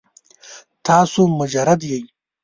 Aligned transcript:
تاسو 0.85 1.21
مجرد 1.37 1.81
یې؟ 1.89 1.99